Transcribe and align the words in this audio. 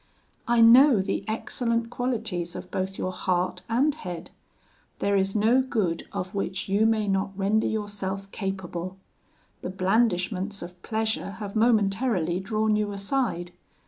I 0.47 0.61
know 0.61 0.99
the 0.99 1.23
excellent 1.27 1.91
qualities 1.91 2.55
of 2.55 2.71
both 2.71 2.97
your 2.97 3.11
heart 3.11 3.61
and 3.69 3.93
head. 3.93 4.31
There 4.97 5.15
is 5.15 5.35
no 5.35 5.61
good 5.61 6.07
of 6.11 6.33
which 6.33 6.67
you 6.67 6.87
may 6.87 7.07
not 7.07 7.37
render 7.37 7.67
yourself 7.67 8.31
capable. 8.31 8.97
The 9.61 9.69
blandishments 9.69 10.63
of 10.63 10.81
pleasure 10.81 11.33
have 11.33 11.55
momentarily 11.55 12.39
drawn 12.39 12.75
you 12.75 12.91
aside. 12.91 13.51